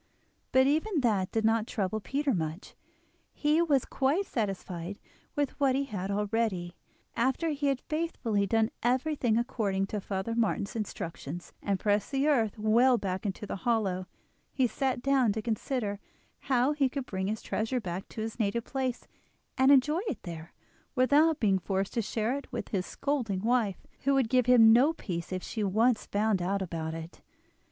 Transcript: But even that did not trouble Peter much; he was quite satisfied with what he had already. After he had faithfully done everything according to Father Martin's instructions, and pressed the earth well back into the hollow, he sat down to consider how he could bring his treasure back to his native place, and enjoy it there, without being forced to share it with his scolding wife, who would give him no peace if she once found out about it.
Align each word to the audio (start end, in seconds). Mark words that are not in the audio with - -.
But 0.51 0.65
even 0.65 1.01
that 1.01 1.31
did 1.31 1.45
not 1.45 1.67
trouble 1.67 1.99
Peter 1.99 2.33
much; 2.33 2.73
he 3.35 3.61
was 3.61 3.85
quite 3.85 4.25
satisfied 4.25 4.97
with 5.35 5.51
what 5.59 5.75
he 5.75 5.83
had 5.83 6.09
already. 6.09 6.75
After 7.15 7.49
he 7.49 7.67
had 7.67 7.81
faithfully 7.81 8.47
done 8.47 8.71
everything 8.81 9.37
according 9.37 9.85
to 9.85 10.01
Father 10.01 10.33
Martin's 10.33 10.75
instructions, 10.75 11.53
and 11.61 11.79
pressed 11.79 12.09
the 12.09 12.27
earth 12.27 12.57
well 12.57 12.97
back 12.97 13.27
into 13.27 13.45
the 13.45 13.57
hollow, 13.57 14.07
he 14.51 14.65
sat 14.65 15.03
down 15.03 15.33
to 15.33 15.39
consider 15.43 15.99
how 16.49 16.71
he 16.71 16.89
could 16.89 17.05
bring 17.05 17.27
his 17.27 17.43
treasure 17.43 17.79
back 17.79 18.07
to 18.09 18.21
his 18.21 18.39
native 18.39 18.63
place, 18.63 19.07
and 19.55 19.69
enjoy 19.71 20.01
it 20.07 20.23
there, 20.23 20.51
without 20.95 21.39
being 21.39 21.59
forced 21.59 21.93
to 21.93 22.01
share 22.01 22.35
it 22.35 22.51
with 22.51 22.69
his 22.69 22.87
scolding 22.87 23.43
wife, 23.43 23.85
who 23.99 24.15
would 24.15 24.29
give 24.29 24.47
him 24.47 24.73
no 24.73 24.93
peace 24.93 25.31
if 25.31 25.43
she 25.43 25.63
once 25.63 26.07
found 26.07 26.41
out 26.41 26.63
about 26.63 26.95
it. 26.95 27.21